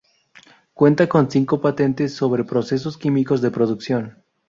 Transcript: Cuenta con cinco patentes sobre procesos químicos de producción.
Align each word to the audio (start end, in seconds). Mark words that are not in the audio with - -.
Cuenta 0.73 1.07
con 1.07 1.29
cinco 1.29 1.61
patentes 1.61 2.11
sobre 2.11 2.43
procesos 2.43 2.97
químicos 2.97 3.39
de 3.39 3.51
producción. 3.51 4.17